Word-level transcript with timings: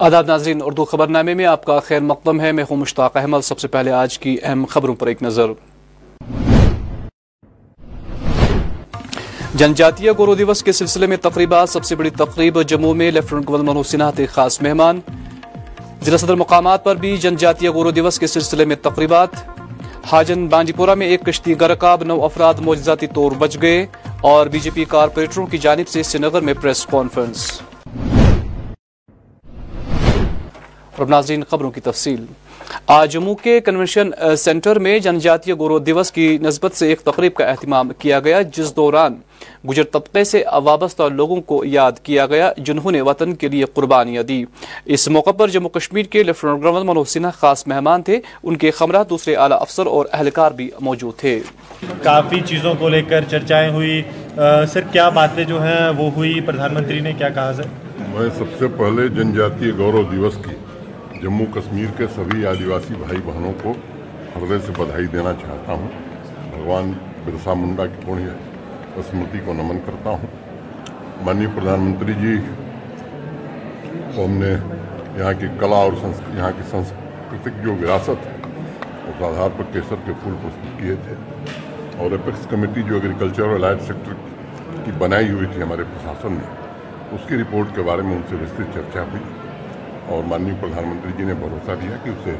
آداب 0.00 0.26
ناظرین، 0.26 0.60
اردو 0.64 0.84
خبر 0.84 1.06
نامے 1.06 1.34
میں 1.34 1.46
آپ 1.46 1.64
کا 1.64 1.80
خیر 1.80 2.00
مقدم 2.00 2.40
ہے۔ 2.40 2.52
میں 2.52 2.64
ہوں 2.70 2.76
مشتاق 2.76 3.16
احمد۔ 3.16 3.40
سب 3.42 3.58
سے 3.58 3.68
پہلے 3.68 3.90
آج 3.92 4.18
کی 4.18 4.36
اہم 4.42 4.64
خبروں 4.64 4.94
پر 4.94 5.06
ایک 5.06 5.22
نظر۔ 5.22 5.50
جن 9.54 9.74
جاتیہ 9.74 10.10
گورو 10.18 10.34
دیوس 10.34 10.62
کے 10.62 10.72
سلسلے 10.72 11.06
میں 11.06 11.16
تقریبات 11.16 11.68
سب 11.68 11.84
سے 11.84 11.96
بڑی 11.96 12.10
تقریب 12.10 12.62
جموں 12.62 12.94
میں 12.94 13.10
لیفٹنٹ 13.10 13.48
گورنر 13.48 13.64
منوج 13.64 13.86
سنہا 13.86 14.10
تھے، 14.10 14.26
خاص 14.26 14.62
مہمان۔ 14.62 15.00
ضلع 16.02 16.16
صدر 16.16 16.34
مقامات 16.34 16.84
پر 16.84 16.96
بھی 16.96 17.16
جن 17.16 17.36
جاتیہ 17.36 17.70
گورو 17.70 17.90
دیوس 17.90 18.18
کے 18.18 18.26
سلسلے 18.26 18.64
میں 18.64 18.76
تقریبات۔ 18.82 19.28
حاجن 20.12 20.46
بانڈی 20.46 20.72
پورہ 20.72 20.94
میں 20.94 21.06
ایک 21.06 21.26
کشتی 21.26 21.60
گرکاب 21.60 22.04
نو 22.04 22.24
افراد 22.24 22.54
موجزاتی 22.60 23.06
طور 23.06 23.32
بچ 23.38 23.56
گئے 23.62 23.86
اور 24.20 24.46
بی 24.46 24.58
جے 24.58 24.70
پی 24.74 24.84
کارپوریٹروں 24.84 25.46
کی 25.46 25.58
جانب 25.58 25.88
سے 25.88 26.02
سری 26.02 26.18
نگر 26.18 26.40
میں 26.40 26.54
پریس 26.62 26.86
کانفرنس۔ 26.86 27.60
اور 30.98 31.06
ناظرین 31.06 31.42
خبروں 31.50 31.70
کی 31.70 31.80
تفصیل۔ 31.80 32.24
آج 32.86 33.12
جموں 33.12 33.34
کے 33.34 33.60
کنونشن 33.60 34.10
سینٹر 34.38 34.78
میں 34.78 34.98
جن 34.98 35.18
جاتیہ 35.18 35.54
گورو 35.58 35.78
دیوس 35.78 36.10
کی 36.12 36.38
نسبت 36.42 36.74
سے 36.76 36.88
ایک 36.88 37.00
تقریب 37.00 37.34
کا 37.34 37.44
اہتمام 37.46 37.90
کیا 37.98 38.20
گیا 38.20 38.40
جس 38.56 38.76
دوران 38.76 39.14
گجر 39.68 39.82
طبقے 39.92 40.24
سے 40.24 40.42
وابستہ 40.64 41.02
لوگوں 41.02 41.40
کو 41.40 41.64
یاد 41.64 41.92
کیا 42.02 42.26
گیا 42.26 42.52
جنہوں 42.56 42.92
نے 42.92 43.00
وطن 43.00 43.34
کے 43.34 43.48
لیے 43.48 43.64
قربانیاں 43.74 44.22
دی۔ 44.22 44.44
اس 44.84 45.08
موقع 45.08 45.30
پر 45.30 45.48
جموں 45.48 45.70
کشمیر 45.70 46.02
کے 46.02 46.22
لیفٹنٹ 46.22 46.62
گورنر 46.62 46.82
منوج 46.82 47.08
سنہا 47.08 47.30
خاص 47.30 47.66
مہمان 47.66 48.02
تھے۔ 48.02 48.20
ان 48.42 48.56
کے 48.56 48.70
خمرہ 48.70 49.04
دوسرے 49.10 49.34
اعلیٰ 49.34 49.60
افسر 49.60 49.86
اور 49.86 50.06
اہلکار 50.12 50.50
بھی 50.50 50.70
موجود 50.80 51.16
تھے۔ 51.16 51.40
کافی 52.02 52.40
چیزوں 52.40 52.74
کو 52.78 52.88
لے 52.88 53.02
کر 53.02 53.24
چرچائیں 53.30 53.70
ہوئی۔ 53.70 54.02
سر 54.72 54.80
کیا 54.92 55.08
باتیں 55.08 55.44
جو 55.44 55.62
ہیں 55.62 55.88
وہ 55.98 56.10
ہوئی؟ 56.16 56.40
پردھان 56.40 56.74
منتری 56.74 57.00
نے 57.00 57.12
کیا 57.12 57.28
کہا 57.28 57.52
سر؟ 57.56 57.66
میں 58.12 58.28
سب 58.38 58.58
سے 58.58 58.66
پہلے 58.68 59.08
جن 59.08 59.34
جاتی 59.34 59.70
گورو 59.78 60.02
دیوس 60.02 60.34
کی۔ 60.34 60.54
جموں 61.22 61.46
کشمیر 61.54 61.86
کے 61.96 62.06
سبھی 62.14 62.46
آدیواسی 62.46 62.94
بھائی 62.98 63.18
بہنوں 63.24 63.52
کو 63.62 63.72
ہردے 64.36 64.58
سے 64.66 64.72
بدھائی 64.78 65.06
دینا 65.06 65.32
چاہتا 65.40 65.72
ہوں۔ 65.72 65.88
بھگوان 66.50 66.92
برسا 67.24 67.54
منڈا 67.54 67.86
کی 67.86 68.00
پوڑی 68.04 68.24
اسمرتی 68.96 69.38
کو 69.44 69.52
نمن 69.52 69.78
کرتا 69.86 70.10
ہوں۔ 70.10 70.26
مانی 71.24 71.46
پردھان 71.54 71.80
منتری 71.80 72.12
جی 72.20 72.36
کو 74.14 74.24
ہم 74.24 74.32
نے 74.32 74.52
یہاں 75.18 75.32
کی 75.38 75.46
کلا 75.60 75.76
اور 75.76 75.92
یہاں 76.36 76.50
کی 76.56 76.62
سنسکرتک 76.70 77.64
جو 77.64 77.74
وراثت 77.74 78.26
ہے 78.26 78.36
اس 79.08 79.22
آدھار 79.22 79.48
پر 79.56 79.72
کیسر 79.72 80.06
کے 80.06 80.12
پھول 80.22 80.34
پرستت 80.42 80.80
کیے 80.80 80.94
تھے 81.04 81.14
اور 81.96 82.10
اپیکس 82.10 82.46
کمیٹی 82.50 82.82
جو 82.82 82.94
ایگریکلچر 82.94 83.42
اور 83.42 83.58
لائٹ 83.58 83.82
سیکٹر 83.82 84.14
کی 84.84 84.92
بنائی 84.98 85.30
ہوئی 85.30 85.46
تھی 85.54 85.62
ہمارے 85.62 85.82
پرشاسن 85.82 86.32
میں 86.32 86.54
اس 87.12 87.28
کی 87.28 87.34
رپورٹ 87.34 87.76
کے 87.76 87.82
بارے 87.82 88.02
میں 88.02 88.16
ان 88.16 88.22
سے 88.28 88.36
وسترت 88.36 88.74
چرچا 88.74 89.02
ہوئی۔ 89.02 89.37
اور 90.08 90.22
ماننی 90.28 90.52
پردھان 90.60 90.88
منتری 90.88 91.12
جی 91.16 91.24
نے 91.24 91.34
بھروسہ 91.38 91.72
دیا 91.82 91.96
کہ 92.04 92.10
اسے 92.10 92.34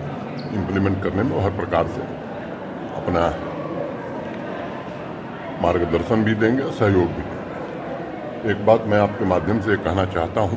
امپلیمنٹ 0.57 1.03
کرنے 1.03 1.23
میں 1.23 1.43
ہر 1.43 1.51
پرکار 1.57 1.85
سے 1.95 2.03
اپنا 2.97 3.29
مارگ 5.61 5.85
درشن 5.93 6.23
بھی 6.23 6.35
دیں 6.35 6.57
گے 6.59 6.63
سہیوگ 6.79 7.13
بھی 7.15 7.23
دیں 7.23 7.33
گے۔ 7.33 8.49
ایک 8.49 8.65
بات 8.65 8.87
میں 8.87 8.99
آپ 8.99 9.19
کے 9.19 9.25
مادھیم 9.25 9.61
سے 9.65 9.77
کہنا 9.85 10.05
چاہتا 10.13 10.41
ہوں 10.41 10.57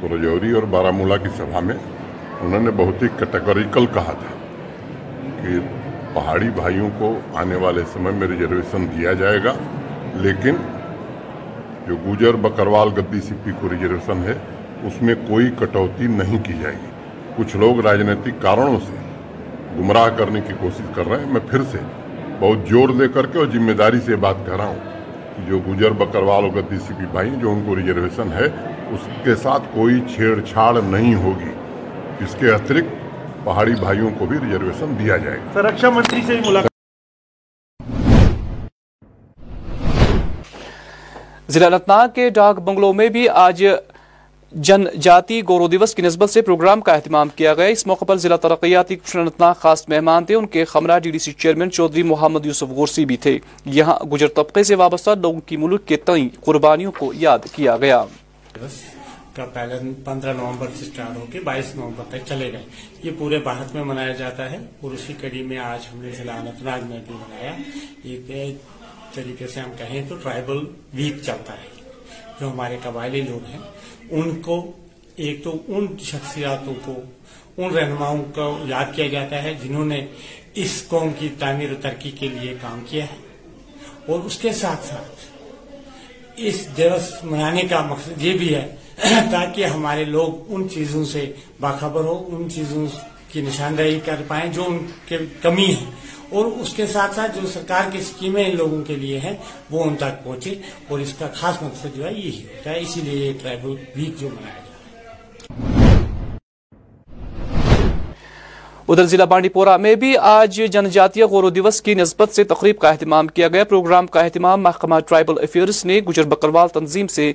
تو 0.00 0.14
رجوری 0.16 0.50
اور 0.50 0.62
بارہ 0.70 0.90
مولہ 0.90 1.14
کی 1.22 1.28
سبھا 1.36 1.60
میں 1.60 1.74
انہوں 2.40 2.60
نے 2.60 2.70
بہت 2.76 3.02
ہی 3.02 3.08
کیٹیگوریکل 3.18 3.86
کہا 3.86 4.12
تھا 4.20 4.34
کہ 5.42 5.58
پہاڑی 6.14 6.50
بھائیوں 6.54 6.88
کو 6.98 7.18
آنے 7.34 7.56
والے 7.56 7.82
سمے 7.92 8.10
میں 8.10 8.28
ریزرویشن 8.28 8.86
دیا 8.96 9.12
جائے 9.12 9.38
گا، 9.44 9.52
لیکن 10.14 10.56
جو 11.88 11.96
گوجر 12.04 12.36
بکروال 12.36 12.88
گدی 12.96 13.20
سپی 13.20 13.50
کو 13.60 13.68
ریزرویشن 13.68 14.22
ہے، 14.24 14.34
اس 14.82 15.02
میں 15.02 15.14
کوئی 15.28 15.50
کٹوتی 15.58 16.06
نہیں 16.06 16.44
کی 16.44 16.52
جائے 16.62 16.74
گی۔ 16.74 16.90
کچھ 17.36 17.56
لوگ 17.56 17.80
راجنیتک 17.80 18.42
کارنوں 18.42 18.78
سے 18.86 18.92
گمراہ 19.78 20.08
کرنے 20.16 20.40
کی 20.46 20.52
کوشش 20.60 20.90
کر 20.94 21.08
رہے 21.08 21.24
ہیں۔ 21.24 21.32
میں 21.32 21.40
پھر 21.50 21.62
سے 21.70 21.78
بہت 22.40 22.68
زور 22.68 22.88
دے 22.88 23.08
کر 23.14 23.26
کے 23.26 23.38
اور 23.38 23.46
ذمہ 23.54 23.72
داری 23.72 24.00
سے 24.06 24.16
بات 24.16 24.34
کر 24.46 24.56
رہا 24.56 24.66
ہوں 24.66 24.78
کہ 25.36 25.50
جو 25.50 25.58
گجر 25.68 25.90
بکروال 25.90 26.44
اور 26.44 26.52
گدی 26.56 26.78
سی 26.86 26.94
پی 26.98 27.04
بھائی 27.10 27.30
جو 27.40 27.50
ان 27.50 27.62
کو 27.66 27.76
ریزرویشن 27.76 28.32
ہے، 28.32 28.46
اس 28.90 29.08
کے 29.24 29.34
ساتھ 29.34 29.62
کوئی 29.74 30.00
چھیڑ 30.14 30.40
چھاڑ 30.40 30.80
نہیں 30.82 31.14
ہوگی۔ 31.14 31.50
اس 32.20 32.36
کے 32.38 32.50
اترکت 32.50 33.44
پہاڑی 33.44 33.74
بھائیوں 33.80 34.10
کو 34.18 34.26
بھی 34.26 34.38
ریزرویشن 34.44 34.94
دیا 34.98 35.16
جائے 35.16 35.38
گا۔ 35.38 35.62
رکشا 35.62 35.90
منتری 35.90 36.20
سے 36.26 36.34
ملاقات 36.46 36.69
ضلع 41.50 41.66
انتناگ 41.66 42.08
کے 42.14 42.30
ڈاک 42.30 42.58
بنگلو 42.60 42.92
میں 42.92 43.08
بھی 43.08 43.28
آج 43.28 43.64
جن 44.52 44.84
جاتی 45.00 45.40
گورو 45.48 45.68
دیوس 45.68 45.94
کی 45.94 46.02
نسبت 46.02 46.30
سے 46.30 46.42
پروگرام 46.42 46.80
کا 46.80 46.92
اہتمام 46.92 47.28
کیا 47.28 47.54
گیا۔ 47.54 47.66
اس 47.66 47.86
موقع 47.86 48.04
پر 48.04 48.16
ضلع 48.16 48.36
ترقیاتی 48.36 48.96
انتناگ 49.14 49.54
خاص 49.58 49.88
مہمان 49.88 50.24
تھے۔ 50.24 50.34
ان 50.34 50.46
کے 50.46 50.64
خمرہ 50.64 50.98
D 50.98 51.10
D 51.10 51.18
C 51.18 51.32
chairman 51.32 51.70
Chaudhry 51.70 52.02
Mohammad 52.02 52.46
Yousuf 52.46 52.62
غورسی 52.62 53.04
بھی 53.04 53.16
تھے۔ 53.16 53.38
یہاں 53.64 53.98
گجر 54.04 54.28
طبقے 54.28 54.62
سے 54.62 54.74
وابستہ 54.74 55.10
لوگوں 55.10 55.40
کی 55.40 55.56
ملک 55.56 55.86
کے 55.86 55.96
تئیں 55.96 56.28
قربانیوں 56.40 56.92
کو 56.92 57.12
یاد 57.16 57.38
کیا 57.52 57.76
گیا۔ 57.76 58.04
کا 59.34 59.44
پہلے 59.44 59.74
پندرہ 60.04 60.32
نومبر 60.32 60.66
سے 60.78 60.84
اسٹارٹ 60.84 61.16
ہو 61.16 61.26
کے 61.32 61.40
بائیس 61.40 61.74
نومبر 61.74 62.04
تک 62.08 62.26
چلے 62.26 62.52
گئے۔ 62.52 62.62
یہ 63.02 63.10
پورے 63.18 63.38
بھارت 63.38 63.74
میں 63.74 63.84
منایا 63.84 64.12
جاتا 64.12 64.50
ہے۔ 64.50 64.56
اور 64.56 64.90
اسی 64.90 65.12
کڑی 65.20 65.42
میں 65.42 65.58
آج 65.58 65.80
ہم 65.92 66.02
نے 66.02 66.10
ضلع 66.10 66.32
انت 66.32 66.62
ناگ 66.62 66.80
میں 66.88 66.98
بھی 67.08 67.14
منایا۔ 67.14 67.52
طریقے 69.14 69.46
سے 69.46 69.60
ہم 69.60 69.70
کہیں 69.78 70.02
تو 70.08 70.16
ٹرائبل 70.16 70.58
ویک 70.94 71.22
چلتا 71.22 71.52
ہے، 71.52 71.68
جو 72.40 72.50
ہمارے 72.50 72.76
قبائلی 72.82 73.20
لوگ 73.20 73.46
ہیں، 73.50 73.58
ان 74.10 74.40
کو 74.42 74.72
ایک 75.16 75.44
تو 75.44 75.56
ان 75.68 75.86
شخصیاتوں 76.00 76.74
کو، 76.84 77.00
ان 77.56 77.70
رہنماؤں 77.70 78.22
کو 78.34 78.58
یاد 78.66 78.94
کیا 78.94 79.06
جاتا 79.06 79.42
ہے 79.42 79.54
جنہوں 79.62 79.84
نے 79.84 80.06
اس 80.54 80.84
قوم 80.88 81.12
کی 81.18 81.28
تعمیر 81.38 81.72
و 81.72 81.74
ترقی 81.80 82.10
کے 82.10 82.28
لیے 82.28 82.54
کام 82.60 82.84
کیا 82.88 83.04
ہے۔ 83.04 83.16
اور 84.06 84.20
اس 84.20 84.36
کے 84.36 84.52
ساتھ 84.52 84.86
ساتھ 84.86 85.28
اس 86.36 86.66
دیوس 86.76 87.24
منانے 87.24 87.62
کا 87.62 87.80
مقصد 87.80 88.22
یہ 88.22 88.38
بھی 88.38 88.54
ہے 88.54 88.76
تاکہ 89.30 89.64
ہمارے 89.64 90.04
لوگ 90.04 90.52
ان 90.54 90.68
چیزوں 90.68 91.04
سے 91.04 91.32
باخبر 91.60 92.04
ہو 92.04 92.36
ان 92.36 92.50
چیزوں 92.50 92.86
کی 93.28 93.40
نشاندہی 93.40 94.00
کر 94.04 94.22
پائیں 94.28 94.52
جو 94.52 94.64
ان 94.64 94.86
کے 95.06 95.18
کمی 95.42 95.74
ہے 95.74 95.84
اور 96.30 96.44
اس 96.44 96.72
کے 96.74 96.86
ساتھ 96.86 97.14
ساتھ 97.14 97.38
جو 97.40 97.46
سرکار 97.48 97.90
کی 97.92 97.98
اسکیمیں 97.98 98.44
ان 98.44 98.56
لوگوں 98.56 98.82
کے 98.82 98.96
لیے 98.96 99.18
ہیں 99.18 99.32
وہ 99.70 99.84
ان 99.84 99.96
تک 99.96 100.24
پہنچے 100.24 100.54
اور 100.88 100.98
اس 100.98 101.14
کا 101.18 101.26
خاص 101.34 101.62
مقصد 101.62 101.96
جو 101.96 102.04
ہے 102.04 102.12
یہی 102.12 102.42
ہوتا 102.42 102.70
ہے 102.70 102.80
اسی 102.80 103.00
لیے 103.00 103.26
یہ 103.26 103.32
ٹرائبل 103.42 103.74
ویک 103.96 104.20
جو 104.20 104.28
منایا 104.28 104.54
جاتا 104.54 104.64
ہے۔ 104.64 104.78
ادھر 108.88 109.04
ضلع 109.04 109.24
بانڈی 109.24 109.48
پورہ 109.48 109.76
میں 109.76 109.94
بھی 109.94 110.16
آج 110.16 110.60
جن 110.72 110.88
جاتیہ 110.88 111.24
غورو 111.24 111.50
دیوس 111.50 111.82
کی 111.82 111.94
نسبت 111.94 112.34
سے 112.34 112.44
تقریب 112.44 112.78
کا 112.78 112.88
اہتمام 112.90 113.26
کیا 113.26 113.48
گیا۔ 113.48 113.64
پروگرام 113.64 114.06
کا 114.06 114.20
اہتمام 114.20 114.62
محکمہ 114.62 114.98
ٹرائبل 114.98 115.38
افیئرز 115.38 115.84
نے 115.84 115.98
گجر 115.98 116.24
بکروال 116.24 116.68
تنظیم 116.68 117.06
سے 117.06 117.32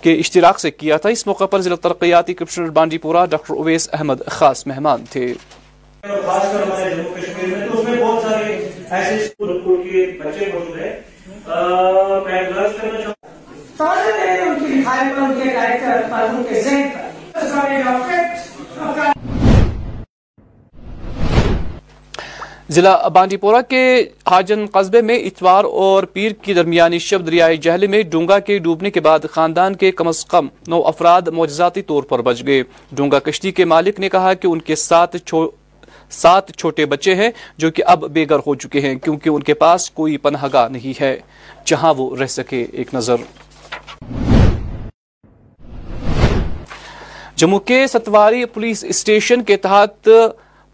کے 0.00 0.14
اشتراک 0.14 0.60
سے 0.60 0.70
کیا 0.70 0.96
تھا۔ 0.96 1.08
اس 1.08 1.26
موقع 1.26 1.46
پر 1.46 1.60
ضلع 1.60 1.74
ترقیاتی 1.74 2.34
کمشنر 2.34 2.70
بانڈی 2.70 2.98
پورہ 2.98 3.26
ڈاکٹر 3.26 3.54
اویس 3.54 3.88
احمد 3.92 4.26
خاص 4.26 4.66
مہمان 4.66 5.04
تھے۔ 5.10 5.34
ایسے 8.90 9.14
اسکول 9.24 9.82
کے 9.82 10.06
بچے 10.18 10.50
موجود 10.54 10.78
ہیں۔ 10.78 10.92
میں 12.26 12.42
گزارش 12.50 12.76
کرنا 12.80 13.00
چاہوں 13.00 13.14
سارے 13.78 14.12
نے 14.18 14.40
ان 14.40 14.58
کی 14.58 14.66
لکھائی 14.72 15.08
پر 15.14 15.20
ان 15.22 15.32
کے 15.34 15.50
کریکٹر 15.50 16.02
پر 16.10 16.26
ان 16.30 16.42
کے 16.48 16.62
ذہن 16.62 16.88
پر۔ 16.94 17.04
ضلع 22.68 22.96
بانڈی 23.08 23.36
پورہ 23.36 23.60
کے 23.68 23.82
حاجن 24.30 24.64
قصبے 24.72 25.00
میں 25.02 25.18
اتوار 25.18 25.64
اور 25.64 26.02
پیر 26.12 26.32
کی 26.42 26.54
درمیانی 26.54 26.98
شب 26.98 27.26
دریائے 27.26 27.56
جہلی 27.56 27.86
میں 27.86 28.02
ڈونگا 28.02 28.38
کے 28.38 28.58
ڈوبنے 28.58 28.90
کے 28.90 29.00
بعد 29.00 29.26
خاندان 29.30 29.74
کے 29.76 29.90
کم 29.92 30.08
از 30.08 30.24
کم 30.24 30.46
نو 30.68 30.82
افراد 30.86 31.28
معجزاتی 31.34 31.82
طور 31.82 32.02
پر 32.02 32.22
بچ 32.22 32.42
گئے۔ 32.46 32.62
ڈونگا 32.92 33.18
کشتی 33.18 33.52
کے 33.52 33.64
مالک 33.64 34.00
نے 34.00 34.08
کہا 34.08 34.34
کہ 34.34 34.46
ان 34.46 34.60
کے 34.60 34.76
ساتھ 34.76 35.16
سات 36.10 36.50
چھوٹے 36.56 36.86
بچے 36.86 37.14
ہیں 37.14 37.30
جو 37.58 37.70
کہ 37.70 37.82
اب 37.86 38.04
بے 38.04 38.24
گھر 38.28 38.38
ہو 38.46 38.54
چکے 38.54 38.80
ہیں 38.80 38.94
کیونکہ 38.94 39.28
ان 39.28 39.42
کے 39.42 39.54
پاس 39.54 39.90
کوئی 39.90 40.16
پناہ 40.16 40.44
گاہ 40.52 40.68
نہیں 40.68 41.00
ہے، 41.00 41.16
جہاں 41.64 41.94
وہ 41.98 42.16
رہ 42.16 42.26
سکے 42.26 42.66
ایک 42.72 42.94
نظر۔ 42.94 43.16
جموں 47.36 47.58
کے 47.58 47.86
ستواری 47.86 48.44
پولیس 48.44 48.84
اسٹیشن 48.84 49.42
کے 49.44 49.56
تحت 49.56 50.08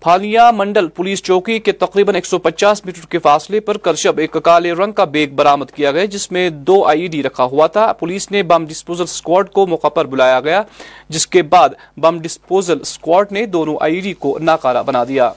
پھالیا 0.02 0.50
منڈل 0.50 0.88
پولیس 0.88 1.22
چوکی 1.22 1.58
کے 1.58 1.72
تقریباً 1.72 2.14
ایک 2.14 2.26
سو 2.26 2.38
پچاس 2.38 2.84
میٹر 2.84 3.06
کے 3.10 3.18
فاصلے 3.18 3.60
پر 3.60 3.76
کرشب 3.76 4.18
ایک 4.18 4.36
کالے 4.44 4.72
رنگ 4.72 4.92
کا 4.92 5.04
بیگ 5.04 5.34
برامد 5.34 5.70
کیا 5.74 5.90
گیا، 5.92 6.04
جس 6.04 6.30
میں 6.32 6.48
دو 6.50 6.84
آئی 6.86 7.06
ڈی 7.06 7.22
رکھا 7.22 7.44
ہوا 7.44 7.66
تھا۔ 7.66 7.92
پولیس 7.92 8.30
نے 8.30 8.42
بم 8.42 8.66
ڈسپوزل 8.66 9.06
سکواڈ 9.06 9.50
کو 9.50 9.66
موقع 9.66 9.88
پر 9.88 10.04
بلایا 10.04 10.40
گیا، 10.40 10.62
جس 11.08 11.26
کے 11.26 11.42
بعد 11.42 11.68
بم 11.96 12.18
ڈسپوزل 12.22 12.82
سکواڈ 12.84 13.32
نے 13.32 13.46
دونوں 13.46 13.76
آئی 13.80 14.00
ڈی 14.00 14.12
کو 14.12 14.38
ناکارہ 14.40 14.82
بنا 14.82 15.04
دیا۔ 15.08 15.32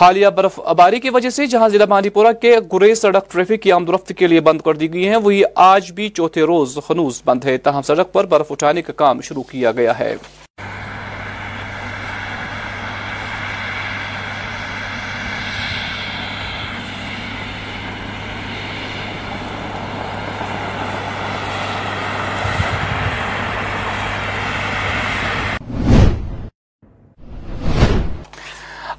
حالیہ 0.00 0.28
برف 0.28 0.58
باری 0.76 1.00
کی 1.00 1.10
وجہ 1.10 1.30
سے 1.30 1.46
جہاں 1.46 1.68
ضلع 1.68 1.84
بانڈی 1.84 2.08
پورہ 2.08 2.32
کے 2.40 2.56
گریز 2.72 3.00
سڑک 3.00 3.32
ٹریفک 3.32 3.62
کی 3.62 3.72
آمد 3.72 4.12
کے 4.16 4.26
لیے 4.26 4.40
بند 4.40 4.60
کر 4.60 4.74
دی 4.74 4.92
گئی 4.92 5.08
ہیں، 5.08 5.16
وہی 5.16 5.42
آج 5.54 5.92
بھی 5.92 6.08
چوتھے 6.08 6.42
روز 6.42 6.78
خنوز 6.86 7.22
بند 7.24 7.44
ہے۔ 7.44 7.56
تاہم 7.56 7.82
سڑک 7.82 8.12
پر 8.12 8.26
برف 8.26 8.52
اٹھانے 8.52 8.82
کا 8.82 8.92
کام 8.92 9.20
شروع 9.20 9.42
کیا 9.42 9.72
گیا 9.72 9.98
ہے۔ 9.98 10.16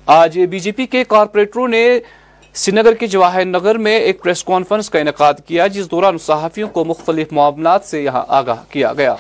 آج 0.06 0.40
بی 0.50 0.60
جے 0.60 0.72
پی 0.72 0.86
کے 0.86 1.04
کارپوریٹروں 1.04 1.68
نے 1.68 2.00
سری 2.54 2.76
نگر 2.76 2.94
کے 2.94 3.08
جواہر 3.08 3.46
نگر 3.46 3.78
میں 3.78 4.00
ایک 4.00 4.24
پریس 4.24 4.44
کانفرنس 4.44 4.90
کا 4.90 5.00
انعقاد 5.00 5.34
کیا، 5.48 5.68
جس 5.68 5.92
دوران 5.92 6.18
صحافیوں 6.18 6.70
کو 6.70 6.86
مختلف 6.86 7.28
معاملات 7.32 7.86
سے 7.86 8.04
یہاں 8.04 8.26
آگاہ 8.28 8.64
کیا 8.70 8.94
گیا۔ 8.94 9.16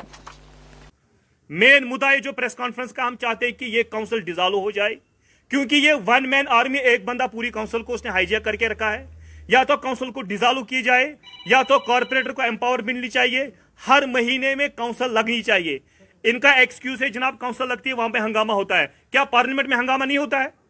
مین 1.49 1.83
مدعا 1.83 2.15
جو 2.15 2.31
پریس 2.31 2.55
کانفرنس 2.55 2.91
کا 2.91 3.07
ہم 3.07 3.15
چاہتے 3.15 3.45
ہیں 3.45 3.53
کہ 3.53 3.65
یہ 3.65 3.83
کاؤنسل 3.83 4.19
ڈیزالو 4.19 4.59
ہو 4.59 4.71
جائے، 4.71 4.95
کیونکہ 5.49 5.75
یہ 5.75 5.93
ون 6.07 6.29
مین 6.29 6.45
آرمی، 6.47 6.77
ایک 6.77 7.05
بندہ 7.05 7.25
پوری 7.31 7.49
کاؤنسل 7.49 7.81
کو 7.81 7.93
اس 7.93 8.03
نے 8.03 8.09
ہائیجیا 8.09 8.39
کر 8.39 8.55
کے 8.55 8.69
رکھا 8.69 8.93
ہے۔ 8.93 9.05
یا 9.47 9.63
تو 9.63 9.77
کاؤنسل 9.77 10.11
کو 10.11 10.21
ڈیزالو 10.21 10.63
کی 10.63 10.81
جائے، 10.81 11.15
یا 11.45 11.61
تو 11.61 11.79
کارپوریٹر 11.79 12.31
کو 12.31 12.41
امپاور 12.41 12.79
ملنی 12.79 13.07
چاہیے۔ 13.07 13.45
ہر 13.87 14.03
مہینے 14.07 14.55
میں 14.55 14.67
کاؤنسل 14.75 15.13
لگنی 15.13 15.41
چاہیے۔ 15.41 15.79
ان 16.23 16.39
کا 16.39 16.51
ایکسکیوز 16.51 17.03
ہے 17.03 17.09
جناب 17.09 17.39
کاؤنسل 17.39 17.67
لگتی 17.67 17.89
ہے، 17.89 17.95
وہاں 17.95 18.09
پہ 18.09 18.17
ہنگامہ 18.17 18.53
ہوتا 18.53 18.79
ہے۔ 18.79 18.87
کیا 19.11 19.23
پارلیمنٹ 19.23 19.67
میں 19.67 19.77
ہنگامہ 19.77 20.05
نہیں 20.05 20.17
ہوتا 20.17 20.43
ہے؟ 20.43 20.62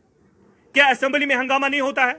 کیا 0.74 0.88
اسمبلی 0.88 1.26
میں 1.26 1.36
ہنگامہ 1.36 1.68
نہیں 1.68 1.82
ہوتا 1.82 2.08
ہے؟ 2.08 2.14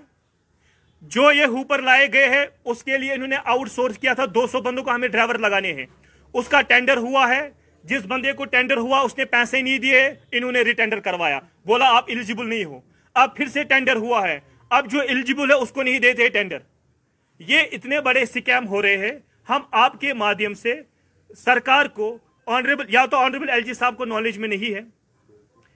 جو 1.03 1.33
یہ 1.33 1.45
ہوپر 1.45 1.83
لائے 1.83 2.12
گئے 2.12 2.29
ہیں، 2.29 2.47
اس 2.65 2.85
کے 2.85 2.99
لیے 2.99 3.12
انہوں 3.12 3.29
نے 3.29 3.37
آؤٹ 3.45 3.71
سورس 3.71 3.99
کیا 3.99 4.15
تھا۔ 4.15 4.25
دو 4.35 4.47
سو 4.47 4.61
بندوں 4.61 4.85
کو 4.85 4.91
ہمیں 4.91 5.09
ڈرائیور 5.09 5.35
لگانے 5.35 5.73
ہیں۔ 5.73 5.87
اس 6.33 6.49
کا 6.49 6.61
ٹینڈر 6.61 6.97
ہوا 6.97 7.37
ہے۔ 7.37 7.51
جس 7.85 8.03
بندے 8.06 8.33
کو 8.33 8.45
ٹینڈر 8.45 8.77
ہوا، 8.77 9.01
اس 9.01 9.19
نے 9.19 9.25
پیسے 9.25 9.62
نہیں 9.62 9.79
دیے، 9.79 10.11
انہوں 10.33 10.53
نے 10.53 10.61
ریٹینڈر 10.61 11.01
کروایا۔ 11.01 11.41
بولا، 11.67 11.97
آپ 11.97 12.05
ایلیجیبل 12.06 12.49
نہیں 12.49 12.65
ہو۔ 12.65 12.81
اب 13.15 13.37
پھر 13.37 13.47
سے 13.47 13.62
ٹینڈر 13.62 13.97
ہوا 13.97 14.29
ہے۔ 14.29 14.41
اب 14.71 14.91
جو 14.91 15.00
ایلیجیبل 15.00 15.50
ہے، 15.50 15.57
اس 15.57 15.71
کو 15.71 15.83
نہیں 15.83 15.99
دیتے 15.99 16.29
ٹینڈر 16.29 16.59
یہ 17.39 17.59
اتنے 17.73 18.00
بڑے 18.00 18.25
سکیم 18.25 18.69
ہو 18.69 18.83
رہے 18.83 18.97
ہیں۔ 18.97 19.12
ہم 19.49 19.61
آپ 19.71 20.00
کے 20.00 20.15
مادھیم 20.15 20.55
سے 20.55 20.81
سرکار 21.37 21.87
کو 21.87 22.19
آنریبل 22.47 22.85
یا 22.89 23.07
تو 23.07 23.17
آنریبل 23.17 23.50
ایل 23.50 23.61
جی 23.61 23.75
صاحب 23.75 23.97
کو 23.97 24.05
نالج 24.05 24.39
میں 24.39 24.49
نہیں 24.49 24.75
ہے۔ 24.75 24.81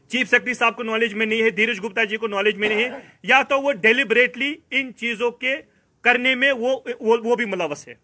چیف 0.08 0.30
سیکٹری 0.30 0.54
صاحب 0.54 0.76
کو 0.76 0.82
نالج 0.82 1.14
میں 1.14 1.26
نہیں 1.26 1.42
ہے، 1.42 1.50
دھیرج 1.50 1.80
گپتا 1.80 2.04
جی 2.04 2.16
کو 2.16 2.26
نالج 2.26 2.56
میں 2.56 2.68
نہیں 2.68 2.84
ہے۔ 2.84 2.90
یا 3.22 3.42
تو 3.42 3.60
وہ 3.60 3.72
ڈیلیبریٹلی 3.72 4.54
ان 4.70 4.94
چیزوں 4.94 5.30
کے 5.30 5.56
کرنے 6.00 6.34
میں 6.34 6.52
وہ 6.52 6.80
وہ 7.00 7.36
بھی 7.36 7.44
ملوث 7.44 7.88
ہے۔ 7.88 7.94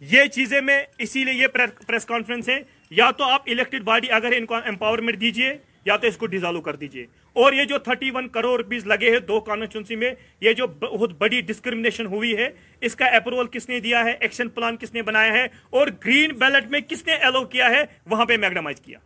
یہ 0.00 0.24
چیزیں 0.24 0.60
میں 0.60 0.84
اسی 0.98 1.24
لیے 1.24 1.34
یہ 1.34 1.46
پریس 1.86 2.06
کانفرنس 2.06 2.48
ہے۔ 2.48 2.58
یا 2.90 3.10
تو 3.10 3.24
آپ 3.24 3.42
الیکٹڈ 3.46 3.82
باڈی 3.82 4.10
اگر 4.10 4.32
ان 4.36 4.46
کو 4.46 4.54
امپاورمنٹ 4.54 5.20
دیجیے۔ 5.20 5.52
یا 5.88 5.96
تو 5.96 6.06
اس 6.06 6.16
کو 6.16 6.26
ڈیزالو 6.26 6.60
کر 6.60 6.76
دیجیے۔ 6.76 7.06
اور 7.36 7.52
یہ 7.52 7.64
جو 7.64 7.78
تھرٹی 7.78 8.10
ون 8.10 8.28
کروڑ 8.28 8.56
روپیز 8.62 8.86
لگے 8.86 9.10
ہیں 9.10 9.20
دو 9.20 9.40
کانسٹیچوئنسی 9.40 9.96
میں 9.96 10.10
یہ 10.40 10.52
جو 10.52 10.66
بہت 10.80 11.12
بڑی 11.18 11.40
ڈسکرمنیشن 11.40 12.06
ہوئی 12.06 12.36
ہے 12.36 12.48
اس 12.80 12.96
کا 12.96 13.06
اپروول 13.16 13.46
کس 13.46 13.68
نے 13.68 13.80
دیا 13.80 14.04
ہے 14.04 14.16
ایکشن 14.20 14.48
پلان 14.48 14.76
کس 14.76 14.94
نے 14.94 15.02
بنایا 15.02 15.32
ہے 15.32 15.46
اور 15.70 15.88
گرین 16.04 16.32
بیلٹ 16.32 16.70
میں 16.70 16.80
کس 16.88 17.06
نے 17.06 17.14
ایلو 17.14 17.44
کیا 17.46 17.70
ہے 17.70 17.82
وہاں 18.06 18.24
پہ 18.24 18.36
میگنامائز 18.36 18.80
کیا۔ 18.80 18.98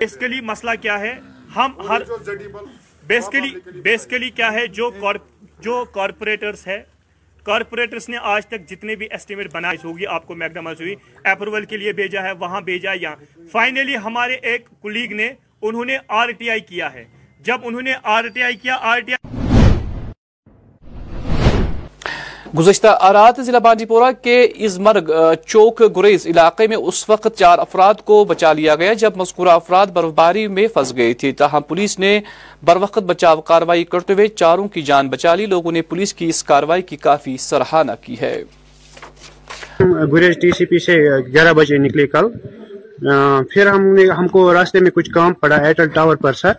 بیسکلی 0.00 0.40
مسئلہ 0.40 0.70
کیا 0.82 0.98
ہے؟ 1.00 1.12
ہم 1.56 1.72
ہر 1.88 2.02
بیسکلی 3.06 3.50
بیسکلی 3.80 4.30
کیا 4.30 4.52
ہے 4.52 4.66
جو 4.66 4.90
جو 5.60 5.84
کارپوریٹرز 5.92 6.66
ہے 6.66 6.82
کارپوریٹرز 7.44 8.08
نے 8.08 8.16
آج 8.22 8.46
تک 8.46 8.68
جتنے 8.68 8.94
بھی 8.96 9.06
ایسٹیمیٹ 9.10 9.52
بنائے 9.52 9.76
ہوگی، 9.84 10.06
آپ 10.06 10.26
کو 10.26 10.34
میگنامائز 10.34 10.80
ہوئی 10.80 10.94
اپروول 11.24 11.64
کے 11.64 11.76
لیے 11.76 11.92
بھیجا 11.92 12.22
ہے، 12.22 12.32
وہاں 12.32 12.60
بھیجا 12.60 12.92
یہاں 12.92 13.46
فائنلی 13.52 13.96
ہمارے 13.96 14.34
ایک 14.34 14.68
کلیگ 14.82 15.12
نے، 15.12 15.32
انہوں 15.62 15.84
نے 15.84 15.96
آر 16.08 16.30
ٹی 16.38 16.50
آئی 16.50 16.60
کیا 16.60 16.92
ہے۔ 16.94 17.04
جب 17.40 17.60
انہوں 17.64 17.82
نے 17.82 17.92
آر 18.02 18.28
ٹی 18.34 18.42
آئی 18.42 18.56
کیا 18.56 18.76
آر 18.80 19.00
ٹی 19.00 19.12
آئی 19.12 19.17
گزشتہ 22.56 22.96
آرات 23.00 23.40
ضلع 23.46 23.58
بانڈی 23.58 23.84
پورہ 23.84 24.10
کے 24.22 24.40
ازمرگ 24.42 25.10
چوک 25.46 25.82
گریز 25.96 26.26
علاقے 26.26 26.66
میں 26.66 26.76
اس 26.76 27.08
وقت 27.08 27.26
چار 27.36 27.58
افراد 27.58 27.94
کو 28.04 28.24
بچا 28.24 28.52
لیا 28.52 28.74
گیا 28.74 28.92
جب 28.92 29.10
مذکورہ 29.16 29.48
افراد 29.48 29.86
برف 29.86 30.12
باری 30.14 30.46
میں 30.48 30.66
پھنس 30.66 30.96
گئی 30.96 31.14
تھی 31.14 31.32
تاہم 31.32 31.62
پولیس 31.68 31.98
نے 31.98 32.20
بر 32.62 32.76
وقت 32.76 32.98
بچاؤ 32.98 33.40
کاروائی 33.40 33.84
کرتے 33.84 34.12
ہوئے 34.12 34.28
چاروں 34.28 34.68
کی 34.68 34.82
جان 34.82 35.08
بچا 35.08 35.34
لی۔ 35.34 35.46
لوگوں 35.46 35.72
نے 35.72 35.82
پولیس 35.82 36.14
کی 36.14 36.28
اس 36.28 36.42
کاروائی 36.44 36.82
کی 36.82 36.96
کافی 36.96 37.36
سراہنا 37.40 37.94
کی 37.94 38.16
ہے۔ 38.20 38.42
گریز 40.12 40.36
ٹی 40.42 40.50
سی 40.50 40.64
پی 40.64 40.78
سے 40.78 40.96
گیارہ 41.32 41.52
بجے 41.52 41.78
نکلے 41.78 42.06
کل۔ 42.06 42.28
پھر 43.50 43.66
ہم 43.66 43.86
نے، 43.86 44.06
ہم 44.18 44.28
کو 44.28 44.52
راستے 44.54 44.80
میں 44.80 44.90
کچھ 44.90 45.10
کام 45.10 45.32
پڑا 45.32 45.56
ایئرٹیل 45.56 45.88
ٹاور 45.88 46.16
پر، 46.16 46.32
سر۔ 46.32 46.52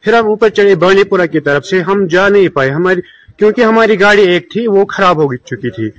پھر 0.00 0.14
ہم 0.14 0.26
اوپر 0.26 0.48
چڑھے 0.48 0.74
بانڈی 0.74 1.04
پورہ 1.04 1.26
کی 1.32 1.40
طرف 1.40 1.66
سے۔ 1.66 1.80
ہم 1.82 2.06
جا 2.06 2.28
نہیں 2.28 2.48
پائے۔ 2.48 2.70
ہماری 2.70 3.00
کیونکہ 3.38 3.60
ہماری 3.64 4.00
گاڑی 4.00 4.22
ایک 4.22 4.50
تھی 4.50 4.66
وہ 4.66 4.84
خراب 4.84 5.16
ہو 5.16 5.36
چکی 5.36 5.70
تھی۔ 5.70 5.90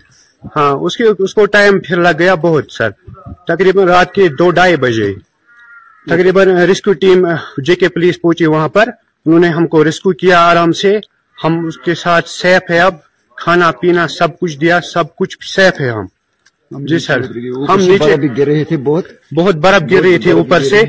ہاں 0.55 0.71
اس 0.71 1.01
اس 1.19 1.33
کو 1.33 1.45
ٹائم 1.45 1.79
پھر 1.79 1.97
لگ 2.01 2.19
گیا 2.19 2.35
بہت 2.35 2.71
سر۔ 2.71 2.89
تقریباً 3.47 3.87
رات 3.87 4.13
کے 4.13 4.27
دو 4.27 4.51
ڈھائی 4.51 4.75
بجے۔ 4.75 5.13
تقریباً 6.09 6.47
ریسکیو 6.47 6.93
ٹیم 6.93 7.27
جے 7.57 7.75
کے 7.75 7.89
پولیس 7.89 8.21
پہنچی 8.21 8.45
وہاں 8.45 8.67
پر۔ 8.67 8.89
انہوں 9.25 9.39
نے 9.39 9.49
ہم 9.49 9.67
کو 9.67 9.83
ریسکیو 9.83 10.11
کیا 10.11 10.39
آرام 10.49 10.71
سے۔ 10.71 10.99
ہم 11.43 11.65
اس 11.65 11.77
کے 11.77 11.95
ساتھ 11.95 12.29
سیف 12.29 12.71
ہے 12.71 12.79
اب۔ 12.79 12.93
کھانا 13.35 13.71
پینا 13.71 14.07
سب 14.07 14.39
کچھ 14.39 14.59
دیا 14.59 14.81
سب 14.81 15.15
کچھ 15.15 15.37
سیف 15.55 15.81
ہے 15.81 15.89
ہم۔ 15.89 16.05
جی 16.71 16.99
سر۔ 16.99 17.21
ہم 17.69 17.79
نیچے 17.79 18.15
گر 18.37 18.45
رہے 18.47 18.63
تھے 18.63 18.77
بہت۔ 18.77 19.05
بہت 19.35 19.55
برف 19.55 19.91
گر 19.91 20.01
رہی 20.01 20.17
تھی 20.17 20.31
اوپر 20.31 20.59
سے۔ 20.61 20.83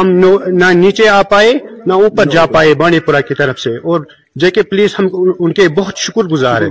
ہم 0.00 0.08
نہ 0.46 0.64
نیچے 0.72 1.08
آ 1.08 1.22
پائے 1.22 1.54
نہ 1.86 1.92
اوپر 1.92 2.24
جا 2.24 2.46
پائے 2.46 2.74
بانڈی 2.74 3.00
پورہ 3.00 3.20
کی 3.28 3.34
طرف 3.34 3.58
سے۔ 3.60 3.70
اور 3.70 4.00
جے 4.36 4.50
کے 4.50 4.62
پولیس 4.62 4.98
ہم 4.98 5.06
ان 5.38 5.52
کے 5.52 5.68
بہت 5.68 5.98
شکر 5.98 6.22
گزار 6.24 6.62
ہے 6.62 6.68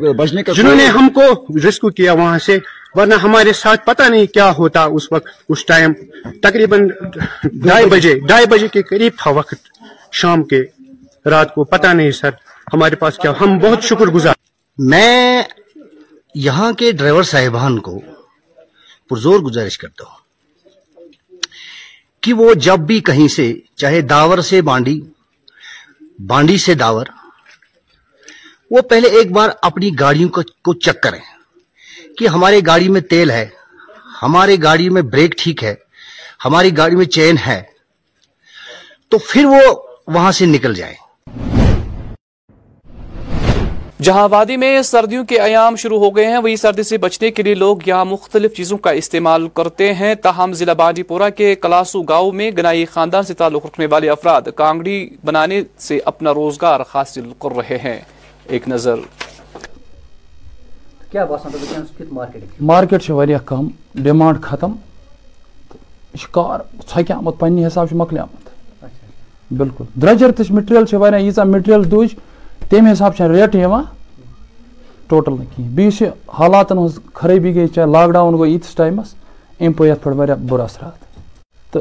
جنہوں 0.54 0.76
نے 0.76 0.86
ہم 0.86 1.10
کو 1.16 1.46
ریسکیو 1.64 1.90
کیا 1.90 2.14
وہاں 2.14 2.40
سے 2.40 2.58
ورنہ 2.94 3.16
ہمارے 3.16 3.54
ساتھ 3.54 3.86
پتہ 3.86 4.04
نہیں 4.04 4.26
کیا 4.26 4.52
ہوتا 4.58 4.84
اس 4.84 5.12
وقت 5.12 5.28
اس 5.50 5.66
ٹائم۔ 5.66 5.94
تقریباً 6.42 6.88
ڈھائی 7.44 7.86
بجے 7.86 8.20
ڈھائی 8.20 8.46
بجے 8.46 8.68
کے 8.68 8.82
قریب 8.84 9.14
تھا 9.18 9.32
وقت۔ 9.32 9.56
شام 10.12 10.44
کے 10.44 10.64
رات 11.26 11.54
کو 11.56 11.64
پتہ 11.64 11.88
نہیں 11.88 12.12
سر 12.12 12.30
ہمارے 12.74 12.96
پاس 12.96 13.18
کیا۔ 13.18 13.34
ہم 13.42 13.58
بہت 13.58 13.84
شکر 13.84 14.06
گزار۔ 14.08 14.36
میں 14.78 15.44
یہاں 16.36 16.72
کے 16.72 16.92
ڈرائیور 16.92 17.24
صاحبان 17.24 17.80
کو 17.80 18.00
پرزور 19.10 19.40
گزارش 19.40 19.78
کرتا 19.78 20.04
ہوں۔ 20.04 20.17
کہ 22.24 22.34
وہ 22.34 22.54
جب 22.54 22.80
بھی 22.88 23.00
کہیں 23.00 23.28
سے، 23.28 23.54
چاہے 23.78 24.02
داور 24.04 24.38
سے 24.42 24.62
بانڈی 24.62 25.00
بانڈی 26.28 26.58
سے 26.58 26.74
داور، 26.74 27.06
وہ 28.72 28.82
پہلے 28.82 29.08
ایک 29.18 29.32
بار 29.32 29.50
اپنی 29.62 29.90
گاڑیوں 30.00 30.30
کو 30.30 30.74
چیک 30.76 31.02
کریں 31.04 31.20
کہ 32.18 32.28
ہمارے 32.28 32.60
گاڑی 32.68 32.90
میں 32.90 33.02
تیل 33.02 33.32
ہے، 33.32 33.48
ہمارے 34.22 34.56
گاڑی 34.64 34.90
میں 34.90 35.02
بریک 35.02 35.38
ٹھیک 35.38 35.64
ہے، 35.64 35.74
ہماری 36.46 36.76
گاڑی 36.78 36.96
میں 36.96 37.06
چین 37.08 37.36
ہے، 37.48 37.62
تو 39.12 39.18
پھر 39.18 39.46
وہ 39.46 39.62
وہاں 40.08 40.32
سے 40.32 40.46
نکل 40.46 40.74
جائیں۔ 40.76 40.96
جہاں 44.02 44.28
وادی 44.32 44.58
میں 44.58 44.82
سردیوں 44.82 45.26
کے 45.26 45.40
ایام 45.42 45.76
شروع 45.76 46.00
ہو 46.00 46.16
گئے 46.16 46.26
ہیں 46.26 46.38
وہی 46.38 46.56
سردی 46.56 46.84
سے 46.84 46.98
بچنے 46.98 47.32
کے 47.32 47.44
لیے 47.44 47.54
لوگ 47.56 47.78
یہاں 47.86 48.06
مختلف 48.06 48.54
چیزوں 48.54 48.78
کا 48.78 48.90
استعمال 48.92 49.48
کرتے 49.54 49.94
ہیں۔ 49.94 50.16
تاہم 50.16 50.54
ضلع 50.54 50.74
بانڈی 50.74 51.04
پورہ 51.04 51.30
کے 51.38 51.56
کلاسو 51.56 52.02
گاؤں 52.02 52.32
میں 52.32 52.52
گنائی 52.52 52.86
خاندان 52.86 53.24
سے 53.24 53.34
تعلق 53.34 53.66
رکھنے 53.66 53.86
والے 53.86 54.10
افراد 54.10 54.42
کانگڑی 54.56 55.10
بنانے 55.26 55.62
سے 55.80 56.00
اپنا 56.06 56.34
روزگار 56.34 56.80
حاصل 56.80 57.30
کر 57.40 57.58
رہے 57.58 57.78
ہیں۔ 57.84 58.00
ایک 58.46 58.68
نظر۔ 58.68 58.96
مارکیٹ 62.62 63.12
کم۔ 63.46 63.68
ڈیمانڈ 63.96 64.42
ختم۔ 64.42 64.72
کار 66.32 66.60
ژھکیامت 66.90 67.36
پنہ 67.40 67.68
حساب 67.68 67.88
مکلیامت 67.92 68.50
بالکل۔ 69.54 69.84
درجر 70.02 70.32
تہ 70.32 70.42
مٹیریل 70.50 71.14
ییژا 71.14 71.44
مٹیریل 71.44 71.92
دج 71.92 72.16
تمہ 72.70 72.92
حساب 72.92 73.22
ریٹ 73.32 73.56
ٹوٹل 75.10 75.36
کہیں 75.38 75.68
بیس 75.76 76.02
حالات 76.40 76.72
خرابی 77.14 77.54
گئی 77.56 77.68
چاہے 77.68 77.88
لاک 77.92 78.10
ڈاؤن 78.12 78.40
گئی 78.40 78.54
یتس 78.54 78.76
ٹائمس 78.76 79.14
ام 79.60 79.74
پہ 79.74 79.92
ات 79.92 80.04
پہ 80.04 80.10
بر 80.50 80.60
اثرات۔ 80.60 81.72
تو 81.72 81.80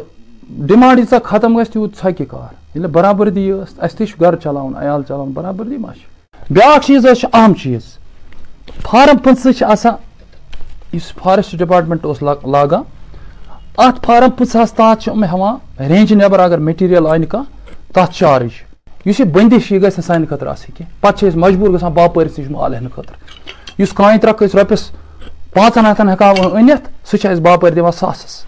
ڈیمانڈ 0.67 0.99
ییژا 0.99 1.19
ختم 1.25 1.59
گھس 1.59 1.71
تیوت 1.73 1.97
ژھکہ 2.01 2.25
کار۔ 2.31 2.55
ییٚلہِ 2.75 2.91
برابردی 2.93 3.51
ٲس 3.51 3.75
اَسہِ 3.79 3.99
تہِ 3.99 4.07
چھُ 4.09 4.21
گرٕ 4.21 4.39
چلاوُن 4.43 4.77
عیال 4.77 5.03
چلاوُن 5.09 5.33
برابردی 5.35 5.77
ما 5.77 5.93
چھِ 5.95 6.53
بیاکھ 6.55 6.87
چیٖز 6.87 7.07
حظ 7.07 7.25
اہم 7.33 7.55
چیٖز۔ 7.63 7.83
فارم 8.83 9.17
پٕنٛژٕ 9.19 9.53
چھِ 9.59 9.65
آسان 9.73 9.95
یُس 10.97 11.13
فارٮ۪سٹ 11.23 12.05
اوس 12.05 12.23
لاگان 12.23 12.83
اَتھ 13.77 14.01
فارم 14.07 14.31
پٕنٛژٕہَس 14.31 14.73
تحت 14.73 15.03
چھِ 15.03 15.13
یِم 15.13 15.25
ہٮ۪وان 15.25 15.57
رینٛجہِ 15.89 16.17
نٮ۪بر 16.17 16.39
اگر 16.39 16.59
میٹیٖریل 16.59 17.07
اَنہِ 17.07 17.29
کانٛہہ 17.29 17.95
تر 17.95 18.13
چارج 18.13 18.51
اس 19.07 19.21
یہ 19.21 19.25
بندش 19.33 19.71
یہ 19.73 19.79
گھس 19.87 19.99
سان 20.07 20.25
خطر 20.31 20.47
آس 20.47 20.65
کی 20.77 20.85
پتہ 21.01 21.27
مجبور 21.45 21.71
گا 21.73 21.89
باپارس 21.97 22.39
نش 22.39 22.51
مال 22.51 22.75
ہین 22.75 22.89
خطر 22.95 23.15
اس 23.83 23.93
کان 23.97 24.19
ترک 24.21 24.43
رپس 24.57 24.91
پانچن 25.55 25.87
ہتن 25.87 26.09
ہکا 26.09 26.31
انت 26.59 26.89
سہ 27.11 27.35
باپار 27.43 27.73
دان 27.77 27.93
ساسس. 27.99 28.43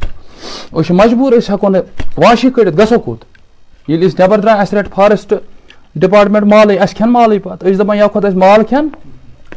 اس 0.72 0.90
مجبور 1.00 1.32
اس 1.32 1.50
ہکو 1.50 1.68
واشی 2.16 2.50
کڑت 2.56 2.78
گسو 2.78 2.98
کوت؟ 3.04 3.24
یل 3.88 4.02
اس 4.06 4.18
نبر 4.20 4.40
درائے 4.40 4.62
اس 4.62 4.74
رٹ 4.74 4.88
فارسٹ 4.94 5.34
ڈپارٹمنٹ 6.02 6.44
مال 6.52 6.76
اس 6.82 6.94
کھن 6.96 7.10
مال 7.12 7.38
پتہ. 7.38 7.66
اس 7.68 7.78
دپان 7.78 7.96
یا 7.98 8.06
کھت 8.12 8.24
اس 8.24 8.34
مال 8.42 8.64
کھن 8.68 8.88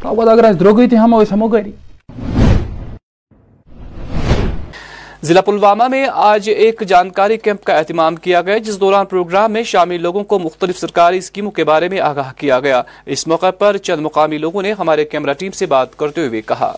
اگر 0.03 0.43
اس 0.49 0.59
درگی 0.59 0.87
تہ 0.89 0.95
ہمو 0.95 1.17
اس 1.19 1.31
ہمو 1.31 1.47
گری. 1.47 1.71
ضلع 5.23 5.41
پلوامہ 5.41 5.87
میں 5.87 6.07
آج 6.13 6.49
ایک 6.49 6.83
جانکاری 6.87 7.37
کیمپ 7.37 7.63
کا 7.63 7.75
اہتمام 7.75 8.15
کیا 8.15 8.41
گیا، 8.41 8.57
جس 8.57 8.79
دوران 8.79 9.05
پروگرام 9.05 9.51
میں 9.51 9.63
شامل 9.63 10.01
لوگوں 10.01 10.23
کو 10.23 10.39
مختلف 10.39 10.79
سرکاری 10.79 11.17
اسکیموں 11.17 11.51
کے 11.51 11.63
بارے 11.63 11.89
میں 11.89 11.99
آگاہ 11.99 12.31
کیا 12.37 12.59
گیا۔ 12.59 12.81
اس 13.05 13.27
موقع 13.27 13.51
پر 13.51 13.77
چند 13.77 14.01
مقامی 14.01 14.37
لوگوں 14.37 14.61
نے 14.61 14.73
ہمارے 14.79 15.05
کیمرہ 15.05 15.33
ٹیم 15.33 15.51
سے 15.51 15.65
بات 15.65 15.97
کرتے 15.97 16.27
ہوئے 16.27 16.41
کہا۔ 16.41 16.71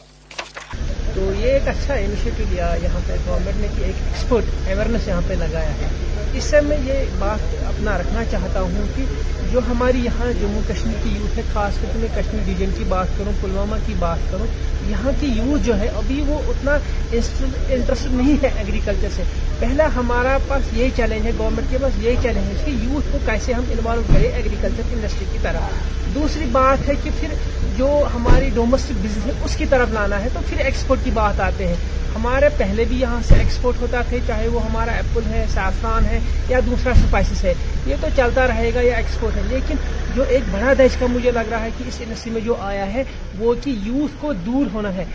تو 1.16 1.32
یہ 1.40 1.52
ایک 1.52 1.68
اچھا 1.68 1.94
انیشیٹو 1.94 2.44
لیا 2.50 2.76
یہاں 2.84 3.00
پہ 3.08 3.14
گورنمنٹ 3.28 3.56
نے 3.56 3.68
ایک 3.86 3.96
ایکسپرٹ 4.08 4.44
اویئرنیس 4.68 5.08
یہاں 5.08 5.22
پہ 5.28 5.34
لگایا 5.34 5.70
ہے۔ 5.70 5.88
اس 6.34 6.44
سے 6.44 6.62
میں 6.62 6.78
یہ 6.86 6.94
بات 7.20 7.64
اپنا 7.66 7.98
رکھنا 7.98 8.24
چاہتا 8.32 8.62
ہوں 8.62 8.86
کہ 8.96 9.04
جو 9.52 9.60
ہماری 9.70 10.00
یہاں 10.04 10.32
جموں 10.42 10.62
کشمیر 10.68 10.96
کی 11.04 11.10
یوتھ 11.10 11.38
ہے، 11.38 11.44
خاص 11.54 11.74
کر 11.82 11.88
کے 11.94 12.00
میں 12.00 12.08
کشمیر 12.16 12.42
ریجن 12.48 12.70
کی 12.78 12.84
بات 12.90 13.08
کروں، 13.18 13.32
پلوامہ 13.42 13.76
کی 13.86 13.94
بات 14.00 14.32
کروں، 14.32 14.46
یہاں 14.90 15.12
کی 15.20 15.28
یوتھ 15.28 15.64
جو 15.64 15.80
ہے، 15.80 15.88
ابھی 15.88 16.24
وہ 16.28 16.40
اتنا 16.48 16.78
انٹرسٹ 17.12 18.08
نہیں 18.12 18.44
ہے 18.44 18.50
ایگریکلچر 18.58 19.08
سے۔ 19.16 19.24
پہلا 19.60 19.88
ہمارا 19.96 20.38
پاس 20.48 20.78
یہی 20.78 20.90
چیلنج 20.96 21.26
ہے 21.26 21.32
گورنمنٹ 21.38 21.72
کے 21.72 21.78
پاس 21.82 22.04
یہی 22.04 22.16
چیلنج 22.22 22.58
ہے 22.58 22.64
کہ 22.66 22.72
یوتھ 22.72 23.12
کو 23.12 23.18
کیسے 23.26 23.54
ہم 23.54 23.64
انوالو 23.70 24.02
کریں 24.08 24.30
ایگریکلچر 24.32 24.94
انڈسٹری 24.94 25.26
کی 25.32 25.38
طرف۔ 25.42 26.16
دوسری 26.16 26.46
بات 26.52 26.90
ہے 26.90 26.94
کہ 27.04 27.10
پھر 27.20 27.30
جو 27.78 28.04
ہماری 28.16 28.50
ڈومیسٹک 28.54 28.94
بزنس 29.02 29.26
ہے 29.26 29.32
اس 29.44 29.56
کی 29.56 29.66
طرف 29.66 29.88
لانا 29.94 30.24
ہے، 30.24 30.30
تو 30.34 30.40
پھر 30.50 30.58
ایکسپورٹ 30.66 31.00
کی 31.04 31.12
بات 31.14 31.40
آتے 31.40 31.68
ہیں۔ 31.68 31.76
ہمارے 32.16 32.50
پہلے 32.58 32.86
بھی 32.86 33.02
یہاں 33.02 33.20
سے 33.28 33.36
ایکسپورٹ 33.36 33.82
ہوتا 33.82 34.02
تھے، 34.10 34.20
چاہے 34.28 34.48
وہ 34.48 34.64
ہمارا 34.66 34.92
ایپل 34.92 35.22
ہے 35.32 35.46
سیفران 35.54 36.06
ہے 36.06 36.20
یا 36.50 36.60
دوسرا 36.66 36.92
اسپائسیز 36.92 37.44
ہے۔ 37.46 37.54
یہ 37.86 37.96
تو 38.02 38.08
چلتا 38.16 38.48
رہے 38.48 38.72
گا 38.76 38.82
یا 38.82 38.96
ایکسپورٹ 38.96 39.38
ہے، 39.38 39.42
لیکن 39.48 39.76
جو 40.16 40.24
ایک 40.24 40.44
بڑا 40.52 40.74
دیش 40.78 40.96
کا 40.98 41.06
مجھے 41.06 41.32
لگ 41.32 41.50
رہا 41.50 41.62
ہے 41.62 41.70
کہ 41.78 41.84
اس 41.88 42.02
انڈسٹری 42.02 42.32
میں 42.32 42.42
جو 42.42 42.56
آیا 42.60 42.94
ہے، 42.94 43.04
وہ 43.40 43.54
کہ 43.64 43.70
یوتھ 43.84 44.22
کو 44.22 44.34
دور 44.46 44.66
ہونا 44.74 44.94
ہے۔ 44.96 45.06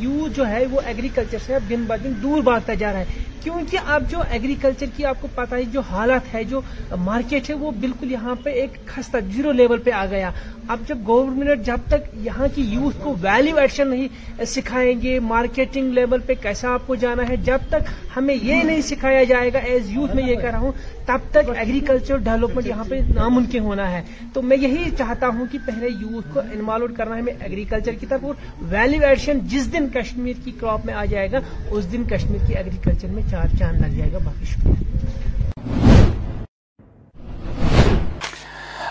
یوتھ 0.00 0.36
جو 0.36 0.48
ہے، 0.48 0.64
وہ 0.70 0.80
ایگریکلچر 0.86 1.38
سے 1.46 1.54
دن 1.68 1.84
ب 1.86 1.94
دن 2.04 2.12
دور 2.22 2.42
بھاگتا 2.42 2.74
جا 2.74 2.92
رہا 2.92 3.00
ہے۔ 3.00 3.24
کیونکہ 3.42 3.78
اب 3.86 4.10
جو 4.10 4.22
ایگریکلچر 4.30 4.86
کی 4.96 5.04
آپ 5.04 5.20
کو 5.20 5.28
پتہ 5.34 5.54
ہے، 5.54 5.62
جو 5.62 5.80
حالت 5.80 6.34
ہے، 6.34 6.44
جو 6.44 6.60
مارکیٹ 7.00 7.50
ہے، 7.50 7.54
وہ 7.54 7.70
بالکل 7.70 8.12
یہاں 8.12 8.34
پہ 8.42 8.50
ایک 8.50 8.86
خستہ 8.86 9.16
زیرو 9.34 9.52
لیول 9.52 9.78
پہ 9.78 9.90
آ 9.90 10.04
گیا۔ 10.10 10.30
اب 10.68 10.80
جب 10.88 10.98
گورنمنٹ 11.06 11.64
جب 11.66 11.76
تک 11.88 12.08
یہاں 12.14 12.46
کی 12.54 12.62
یوتھ 12.62 12.96
کو 13.02 13.14
ویلیو 13.20 13.56
ایڈشن 13.56 13.88
نہیں 13.88 14.44
سکھائیں 14.46 15.00
گے 15.02 15.18
مارکیٹنگ 15.20 15.92
لیول 15.92 16.20
پہ 16.20 16.34
کیسا 16.42 16.72
آپ 16.72 16.86
کو 16.86 16.94
جانا 16.94 17.28
ہے، 17.28 17.36
جب 17.36 17.58
تک 17.68 17.82
ہمیں 18.16 18.34
یہ 18.34 18.62
نہیں 18.62 18.80
سکھایا 18.80 19.22
جائے 19.24 19.52
گا 19.52 19.58
ایز 19.58 19.90
یوتھ 19.90 20.14
میں 20.16 20.26
یہ 20.26 20.36
کر 20.36 20.50
رہا 20.50 20.58
ہوں، 20.58 20.72
تب 21.06 21.18
تک 21.30 21.50
ایگریکلچر 21.56 21.95
کلچر 21.96 22.16
ڈیولپمنٹ 22.16 22.66
یہاں 22.66 22.84
پہ 22.88 22.94
ناممکن 23.14 23.58
ہونا 23.58 23.90
ہے۔ 23.92 24.02
تو 24.32 24.42
میں 24.42 24.56
یہی 24.56 24.90
چاہتا 24.98 25.28
ہوں 25.28 25.46
کہ 25.52 25.58
پہلے 25.66 25.88
یوتھ 25.88 26.26
کو 26.34 26.40
انوالو 26.40 26.86
کرنا 26.96 27.14
ہے۔ 27.14 27.20
ہمیں 27.20 27.32
ایگریکلچر 27.40 27.92
کی 27.92 28.06
طرف 28.06 28.24
اور 28.24 28.34
ویلیو 28.60 29.02
ایڈیشن 29.02 29.38
جس 29.42 29.72
دن 29.72 29.88
کشمیر 29.94 30.34
کی 30.44 30.50
کراپ 30.60 30.86
میں 30.86 30.94
آ 30.94 31.04
جائے 31.04 31.32
گا، 31.32 31.38
اس 31.70 31.92
دن 31.92 32.04
کشمیر 32.04 32.46
کی 32.46 32.54
ایگریکلچر 32.54 33.08
میں 33.08 33.22
چار 33.30 33.56
چاند 33.58 33.80
لگ 33.80 33.96
جائے 33.98 34.12
گا۔ 34.12 34.18
باقی 34.18 34.44
شکریہ۔ 34.44 34.74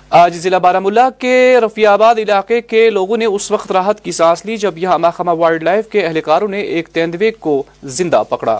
آج 0.10 0.36
ضلع 0.38 0.58
بارہ 0.58 1.10
کے 1.20 1.58
رفیع 1.66 1.92
آباد 1.92 2.16
علاقے 2.16 2.62
کے 2.62 2.90
لوگوں 2.90 3.18
نے 3.18 3.26
اس 3.26 3.52
وقت 3.52 3.72
راحت 3.72 4.02
کی 4.02 4.12
سانس 4.12 4.46
لی 4.46 4.58
جب 4.58 4.78
یہاں 4.78 5.00
محکمہ 5.00 5.32
وائلڈ 5.32 5.64
لائف 5.64 5.88
کے 5.88 6.06
اہلکاروں 6.06 6.48
نے 6.48 6.60
ایک 6.60 6.88
تیندوے 6.88 7.32
کو 7.32 7.64
زندہ 7.84 8.24
پکڑا۔ 8.30 8.60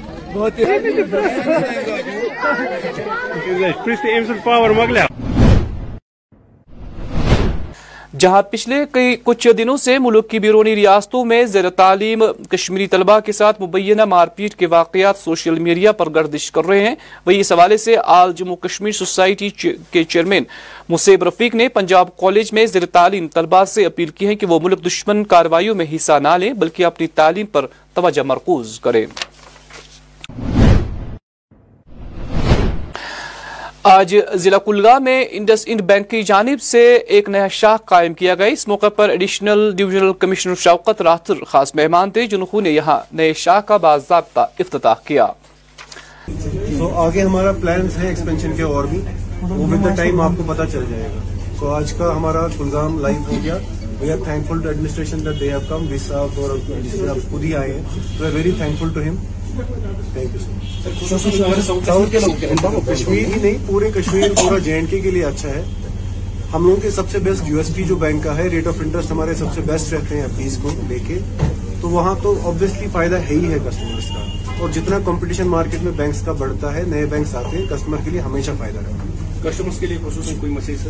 جہاں 8.19 8.41
پچھلے 8.41 8.75
کئی 8.91 9.15
کچھ 9.23 9.47
دنوں 9.57 9.77
سے 9.77 9.99
ملک 9.99 10.29
کی 10.29 10.39
بیرونی 10.39 10.75
ریاستوں 10.75 11.25
میں 11.25 11.43
زیر 11.45 11.69
تعلیم 11.69 12.23
کشمیری 12.49 12.87
طلبہ 12.87 13.19
کے 13.19 13.31
ساتھ 13.31 13.61
مبینہ 13.61 14.05
مار 14.05 14.27
پیٹ 14.27 14.55
کے 14.55 14.65
واقعات 14.65 15.17
سوشل 15.17 15.59
میڈیا 15.59 15.91
پر 15.91 16.09
گردش 16.09 16.51
کر 16.51 16.65
رہے 16.65 16.87
ہیں۔ 16.87 16.95
وہی 17.25 17.39
اس 17.39 17.51
حوالے 17.51 17.77
سے 17.77 17.95
آل 18.03 18.33
جموں 18.33 18.55
کشمیر 18.55 18.91
سوسائٹی 18.91 19.49
کے 19.91 20.03
چیئرمین 20.03 20.43
مصیب 20.89 21.23
رفیق 21.23 21.55
نے 21.55 21.67
پنجاب 21.67 22.17
کالج 22.17 22.53
میں 22.53 22.65
زیر 22.65 22.85
تعلیم 22.85 23.27
طلبہ 23.27 23.63
سے 23.65 23.85
اپیل 23.85 24.09
کی 24.09 24.27
ہے 24.27 24.35
کہ 24.35 24.45
وہ 24.45 24.59
ملک 24.63 24.85
دشمن 24.85 25.23
کاروائیوں 25.23 25.75
میں 25.75 25.85
حصہ 25.95 26.19
نہ 26.21 26.37
لیں، 26.39 26.53
بلکہ 26.53 26.85
اپنی 26.85 27.07
تعلیم 27.07 27.45
پر 27.45 27.65
توجہ 27.93 28.21
مرکوز 28.21 28.79
کریں۔ 28.79 29.05
آج 33.83 34.15
ضلع 34.33 34.57
کلگا 34.57 34.97
میں 34.99 35.23
انڈس 35.31 35.63
انڈ 35.67 35.81
بینک 35.81 36.09
کی 36.09 36.21
جانب 36.23 36.61
سے 36.61 36.81
ایک 36.95 37.29
نیا 37.29 37.47
شاخ 37.51 37.85
قائم 37.85 38.13
کیا 38.13 38.35
گیا۔ 38.35 38.45
اس 38.45 38.67
موقع 38.67 38.89
پر 38.89 39.09
additional 39.09 39.71
divisional 39.77 40.11
commissioner 40.19 40.55
Shoukat 40.55 41.01
Rather 41.01 41.43
خاص 41.47 41.73
مہمان 41.75 42.11
تھے، 42.11 42.25
جنہوں 42.27 42.61
نے 42.61 42.69
یہاں 42.69 42.99
نئے 43.11 43.33
شاخ 43.33 43.65
کا 43.67 43.77
باضابطہ 43.77 44.39
افتتاح 44.59 44.93
کیا۔ 45.05 45.27
سو 46.77 46.91
آگے 46.95 47.21
ہمارا 47.21 47.51
پلانس 47.61 47.97
ہے 47.97 48.07
ایکسپینشن 48.07 48.55
کے 48.57 48.63
اور 48.63 48.83
بھی۔ 48.83 49.01
وہ 49.41 49.67
ود 49.71 49.85
دا 49.85 49.95
ٹائم 49.95 50.21
آپ 50.21 50.31
کو 50.37 50.43
پتا 50.47 50.65
چل 50.65 50.83
جائے 50.89 51.09
گا۔ 51.15 51.37
سو 51.59 51.69
آج 51.69 51.93
کا 51.93 52.15
ہمارا 52.15 52.47
کلگام 52.57 52.99
لائف 52.99 53.27
ہو 53.27 53.37
گیا۔ 53.43 53.57
We 54.01 54.11
are 54.11 54.23
thankful 54.47 54.61
to 54.61 54.69
administration 54.69 55.25
that 55.25 55.39
they 55.39 55.49
have 55.49 55.59
come 55.69 55.87
we 55.89 55.97
صاحب 55.97 56.39
اور 56.39 56.57
خود 57.31 57.43
ہی 57.43 57.55
آئے 57.55 57.73
ہیں۔ 57.73 57.83
We 58.19 58.25
are 58.27 58.33
very 58.33 58.51
thankful 58.79 58.93
to 58.93 59.01
ہم 59.01 59.15
کشمیر 62.87 63.25
ہی 63.35 63.41
نہیں 63.41 63.57
پورے 63.65 63.89
کشمیر 63.95 64.29
پورا 64.29 64.57
جے 64.57 64.73
اینڈ 64.73 64.89
کے 64.89 64.99
کے 64.99 65.11
لیے 65.11 65.25
اچھا 65.25 65.49
ہے۔ 65.49 65.63
ہم 66.53 66.65
لوگوں 66.65 66.81
کے 66.81 66.91
سب 66.91 67.09
سے 67.11 67.19
بیسٹ 67.19 67.49
یو 67.49 67.57
ایس 67.57 67.75
پی 67.75 67.83
جو 67.83 67.95
بینک 67.95 68.23
کا 68.23 68.37
ہے 68.37 68.47
ریٹ 68.47 68.67
آف 68.67 68.73
انٹرسٹ 68.79 69.11
ہمارے 69.11 69.33
سب 69.33 69.45
سے 69.55 69.61
بیسٹ 69.61 69.93
رہتے 69.93 70.19
ہیں 70.19 70.27
فیس 70.37 70.57
کو 70.61 70.69
لے 70.87 70.97
کے۔ 71.07 71.19
تو 71.81 71.89
وہاں 71.89 72.15
تو 72.23 72.39
آبویسلی 72.43 72.87
فائدہ 72.91 73.15
ہے 73.15 73.35
ہی 73.35 73.51
ہے 73.51 73.57
کسٹمرس 73.65 74.09
کا۔ 74.09 74.25
اور 74.59 74.69
جتنا 74.69 74.99
کمپٹیشن 75.05 75.47
مارکیٹ 75.47 75.83
میں 75.83 75.91
بینکس 75.91 76.21
کا 76.21 76.31
بڑھتا 76.31 76.75
ہے 76.75 76.83
نئے 76.87 77.05
بینکس 77.05 77.35
آتے 77.35 77.57
ہیں 77.57 77.65
کسٹمر 77.65 77.97
کے 78.03 78.11
لیے 78.11 78.21
ہمیشہ 78.21 78.51
فائدہ 78.57 78.77
رہتا 78.77 78.91
ہے۔ 78.91 79.39
کسٹمرس 79.43 79.79
کے 79.79 79.85
لیے 79.85 79.97
خصوصاً 80.07 80.35
کوئی 80.39 80.51
میسج 80.51 80.71
سر 80.83 80.89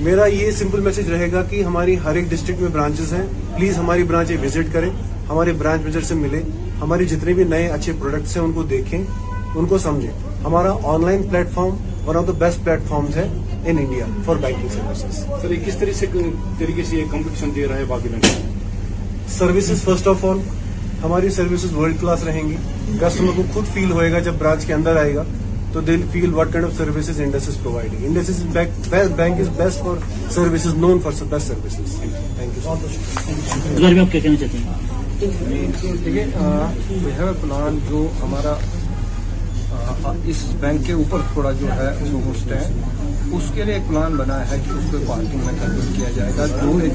میرا 0.00 0.26
یہ 0.26 0.50
سمپل 0.50 0.80
میسج 0.80 1.10
رہے 1.10 1.32
گا 1.32 1.42
کہ 1.42 1.62
ہماری 1.62 1.96
ہر 2.04 2.14
ایک 2.14 2.30
ڈسٹرکٹ 2.30 2.60
میں 2.60 2.68
برانچز 2.68 3.12
ہیں۔ 3.12 3.26
پلیز 3.56 3.78
ہماری 3.78 4.02
برانچ 4.02 4.30
وزٹ 4.30 4.72
کریں 4.72 4.90
ہمارے 5.28 5.52
برانچ 5.52 5.80
مینیجر 5.80 6.00
سے 6.00 6.14
ملے 6.14 6.42
ہماری 6.82 7.04
جتنے 7.06 7.32
بھی 7.34 7.44
نئے 7.44 7.66
اچھے 7.68 7.92
پروڈکٹس 7.98 8.36
ہیں 8.36 8.44
ان 8.44 8.52
کو 8.52 8.62
دیکھیں 8.70 8.98
ان 8.98 9.66
کو 9.68 9.78
سمجھیں۔ 9.78 10.10
ہمارا 10.44 10.72
online 11.04 11.22
platform 11.54 11.76
one 12.06 12.16
of 12.16 12.26
the 12.26 12.32
best 12.38 12.64
platforms 12.88 13.16
ہے 13.16 13.26
in 13.64 13.78
India 13.78 14.06
for 14.24 14.36
banking 14.36 14.68
services 14.68 15.18
sir 15.42 15.50
یہ 15.50 15.64
کس 15.66 15.76
طرح 15.76 15.92
سے 15.92 16.06
طریقے 16.58 16.84
سے 16.84 16.96
یہ 16.96 17.04
کمپٹیشن 17.10 17.50
دے 17.56 17.66
رہا 17.68 17.76
ہے 17.76 17.84
باقی 17.88 18.08
سروسز 19.38 19.82
فرسٹ 19.84 20.08
آف 20.08 20.24
آل 20.24 20.38
ہماری 21.04 21.30
سروسز 21.30 21.72
ورلڈ 21.74 22.00
کلاس 22.00 22.24
رہیں 22.24 22.42
گی۔ 22.48 22.56
کسٹمر 23.00 23.36
کو 23.36 23.42
خود 23.52 23.72
فیل 23.74 23.90
ہوئے 23.90 24.10
گا 24.12 24.18
جب 24.18 24.34
برانچ 24.38 24.64
کے 24.66 24.74
اندر 24.74 24.96
آئے 24.96 25.14
گا 25.14 25.22
تو 25.72 25.80
دل 25.80 26.02
feel 26.12 26.34
what 26.34 26.52
kind 26.52 26.66
of 26.66 26.76
services 26.76 27.20
Indus 27.20 27.48
is 27.48 27.56
providing 27.62 28.04
Indus 28.06 28.30
is 28.30 28.42
bank 29.16 29.40
is 29.40 29.48
best 29.56 29.82
for 29.84 29.96
services 30.30 30.74
known 30.76 30.98
for 31.02 31.22
best 31.30 31.48
services 31.48 31.96
thank 32.36 32.58
you 33.78 34.04
کیا 34.04 34.20
کہنا 34.20 34.36
چاہتے 34.36 34.58
ہیں؟ 34.58 34.91
دیکھیے 35.22 36.24
پلان 37.40 37.78
جو 37.88 38.06
ہمارا 38.22 38.54
اس 40.24 40.36
بینک 40.60 40.86
کے 40.86 40.92
اوپر 40.92 41.18
تھوڑا 41.32 41.52
جو 41.52 41.66
ہے 41.66 42.10
ہوسٹ 42.12 42.52
ہے 42.52 42.72
اس 43.32 43.42
کے 43.54 43.64
لیے 43.64 43.74
ایک 43.74 43.88
پلان 43.88 44.16
بنا 44.16 44.50
ہے 44.50 44.56
کہ 44.64 44.70
اس 44.70 44.84
کو 44.90 44.98
پارکنگ 45.06 45.40
میں 45.44 45.54
کنورٹ 45.62 45.96
کیا 45.96 46.08
جائے 46.16 46.32
گا 46.36 46.46
جو 46.46 46.78
ایک 46.82 46.92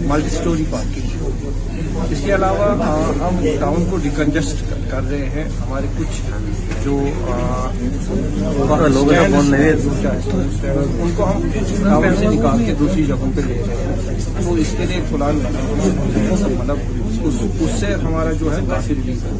ملٹی 0.00 0.36
اسٹوری 0.36 0.64
پارکنگ 0.70 1.04
ہے۔ 1.04 2.10
اس 2.10 2.18
کے 2.24 2.34
علاوہ 2.34 2.66
ہم 3.18 3.46
ٹاؤن 3.60 3.84
کو 3.90 3.96
ڈیکنجسٹ 3.96 4.74
کر 4.90 5.00
رہے 5.10 5.28
ہیں۔ 5.34 5.44
ہمارے 5.44 5.86
کچھ 5.98 6.20
جو 6.84 7.00
لوگ 8.88 9.12
ان 9.12 11.10
کو 11.16 11.24
ہم 11.24 11.42
ٹاؤن 11.84 12.16
سے 12.18 12.26
نکال 12.26 12.64
کے 12.64 12.74
دوسری 12.78 13.04
جگہوں 13.04 13.30
پہ 13.36 13.40
لے 13.46 13.62
رہے 13.66 13.76
ہیں۔ 13.76 14.44
تو 14.44 14.54
اس 14.54 14.74
کے 14.78 14.86
لیے 14.86 14.96
ایک 14.96 15.10
پلان 15.10 15.38
بنا 15.38 15.58
ہے۔ 15.58 16.54
مطلب 16.58 16.76
اس 17.26 17.70
سے 17.80 17.86
ہمارا 17.86 18.32
جو 18.32 18.54
ہے 18.54 18.60
کافی 18.68 18.94
ریلیز 18.94 19.24
ہے۔ 19.24 19.30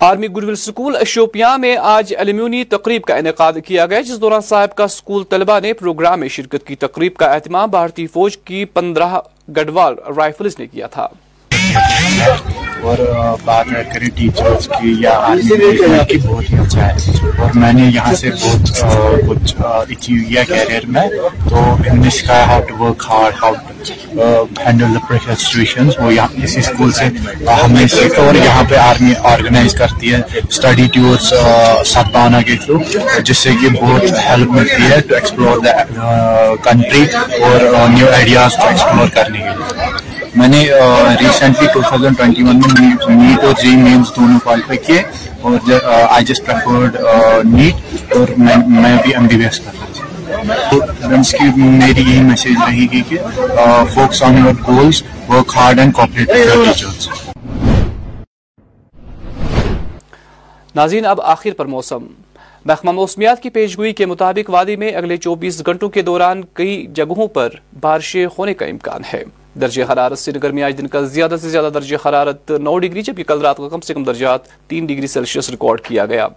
Army 0.00 0.26
goodwill 0.26 0.54
school 0.54 0.96
school 0.96 1.04
Shopian 1.06 1.56
میں 1.58 1.76
آج 1.76 2.14
المیونی 2.18 2.62
تقریب 2.64 3.02
کا 3.02 3.16
انعقاد 3.16 3.52
کیا 3.66 3.86
گیا، 3.86 4.00
جس 4.00 4.20
دوران 4.20 4.40
صاحب 4.40 4.74
کا 4.74 4.84
اسکول 4.84 5.24
طلبہ 5.24 5.58
نے 5.60 5.72
پروگرام 5.72 6.20
میں 6.20 6.28
شرکت 6.28 6.66
کی۔ 6.66 6.76
تقریب 6.76 7.14
کا 7.16 7.26
اہتمام 7.26 7.70
بھارتی 7.70 8.06
فوج 8.06 8.36
کی 8.38 8.64
پندرہ 8.64 9.20
گڑوال 9.56 9.94
رائفلز 10.16 10.58
نے 10.58 10.66
کیا 10.66 10.86
تھا۔ 10.86 11.06
اور 12.82 12.98
بات 13.44 13.66
کریں 13.94 14.08
ٹیچرس 14.14 14.66
کی 14.68 14.94
یا 15.00 15.10
عالمی 15.18 15.76
کی 16.08 16.16
بہت 16.26 16.50
ہی 16.50 16.58
اچھا 16.58 16.86
ہے۔ 16.86 16.94
اور 17.38 17.50
میں 17.54 17.72
نے 17.72 17.90
یہاں 17.94 18.14
سے 18.14 18.30
بہت 18.42 18.70
کچھ 19.28 19.54
اچیو 19.60 20.22
کیا 20.28 20.42
کیریئر 20.48 20.86
میں 20.94 21.06
تو 21.50 21.56
انگلش 21.90 22.22
کا 22.22 22.42
how 22.46 22.60
to 22.68 22.74
work 22.78 23.04
hard 23.08 23.34
how 23.42 23.52
to 23.54 24.44
handle 24.66 24.94
the 24.94 24.98
pressure 25.08 25.34
situation 25.38 25.88
وہ 25.98 26.12
یہاں 26.14 26.28
اسی 26.42 26.58
اسکول 26.60 26.92
سے 26.92 27.04
ہمیں 27.62 27.86
سیکھا 27.86 28.22
اور 28.22 28.34
یہاں 28.34 28.62
پہ 28.68 28.76
آرمی 28.80 29.12
آرگنائز 29.32 29.74
کرتی 29.74 30.14
ہے۔ 30.14 30.20
اسٹڈی 30.48 30.86
ٹورس 30.94 31.32
ستانا 31.92 32.40
کے 32.42 32.56
تھرو 32.64 32.78
جس 33.24 33.38
سے 33.38 33.50
کہ 33.60 33.68
بہت 33.80 34.12
ہیلپ 34.28 34.50
ملتی 34.50 34.90
ہے 34.90 35.00
ٹو 35.08 35.14
ایکسپلور 35.14 35.58
دا 35.64 35.72
کنٹری 36.64 37.04
اور 37.42 37.60
نیو 37.88 38.10
آئیڈیاز 38.14 38.56
کو 38.56 38.68
ایکسپلور 38.68 39.08
کرنے 39.14 39.38
کے 39.38 39.50
لیے۔ 39.50 40.15
میں 40.36 40.48
نے 40.48 40.62
recently 41.20 41.66
two 41.74 41.80
thousand 41.80 42.16
twenty 42.18 42.42
one 42.42 42.58
میں 42.58 43.14
نیٹ 43.16 43.44
اور 43.44 43.52
جی 43.62 43.76
مینس 43.76 44.10
دونوں 44.16 44.38
کوالیفائی 44.44 44.78
کیے 44.86 45.02
اور 45.40 45.72
آئی 45.82 46.24
جسٹ 46.24 46.46
پریفرڈ 46.46 46.96
نیٹ 47.44 48.12
اور 48.16 48.28
میں 48.38 48.96
بھی 49.02 49.14
ایم 49.14 49.26
بی 49.26 49.36
بی 49.36 49.44
ایس 49.44 49.60
کر 49.60 49.72
رہا 49.74 49.84
تو 50.70 50.80
فرینڈس 51.00 51.30
کی 51.32 51.48
میری 51.56 52.00
یہی 52.00 52.22
میسیج 52.22 52.56
رہے 52.66 52.86
گی 52.92 53.02
کہ 53.08 53.16
focus 53.94 54.22
on 54.22 54.38
your 54.38 54.54
goals 54.68 55.02
work 55.28 55.56
hard 55.56 55.78
and 55.78 55.94
cooperate 55.94 56.28
teachers 56.28 57.08
ناظرین، 60.74 61.06
اب 61.06 61.20
آخر 61.24 61.52
پر 61.56 61.66
موسم۔ 61.66 62.06
محکمہ 62.64 62.92
موسمیات 62.92 63.42
کی 63.42 63.50
پیشگوئی 63.50 63.92
کے 63.92 64.06
مطابق 64.06 64.50
وادی 64.50 64.76
میں 64.76 64.90
اگلے 64.96 65.16
چوبیس 65.16 65.62
گھنٹوں 65.66 65.88
کے 65.88 66.02
دوران 66.02 66.42
کئی 66.54 66.86
جگہوں 66.94 67.26
پر 67.34 67.50
بارشیں 67.80 68.26
ہونے 68.38 68.54
کا 68.54 68.66
امکان 68.66 69.02
ہے۔ 69.12 69.22
درجہ 69.60 69.82
حرارت 69.92 70.18
سری 70.18 70.38
نگر 70.38 70.50
میں 70.50 70.62
آج 70.62 70.78
دن 70.78 70.86
کا 70.86 71.00
زیادہ 71.00 71.36
سے 71.40 71.48
زیادہ 71.48 71.70
درجہ 71.74 72.08
حرارت 72.08 72.50
نو 72.50 72.78
ڈگری، 72.78 73.02
جبکہ 73.02 73.24
کل 73.24 73.40
رات 73.40 73.56
کا 73.56 73.68
کم 73.68 73.80
سے 73.80 73.94
کم 73.94 74.04
درجات 74.04 74.40
تین 74.66 74.86
ڈگری 74.86 75.06
سیلسیس 75.06 75.50
ریکارڈ 75.50 75.80
کیا 75.80 76.06
گیا۔ 76.06 76.28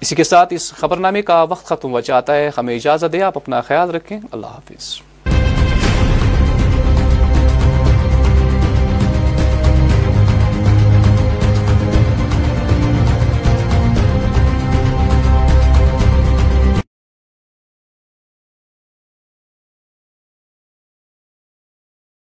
اسی 0.00 0.14
کے 0.14 0.24
ساتھ 0.24 0.54
اس 0.54 0.72
خبرنامے 0.72 1.22
کا 1.22 1.42
وقت 1.42 1.66
ختم 1.66 1.92
ہو 1.92 2.00
چاہتا 2.00 2.34
ہے۔ 2.34 2.50
ہمیں 2.58 2.76
اجازت 2.76 3.12
دے 3.12 3.22
آپ 3.22 3.36
اپنا 3.36 3.60
خیال 3.60 3.90
رکھیں۔ 3.90 4.20
اللہ 4.32 4.46
حافظ۔ 4.46 5.00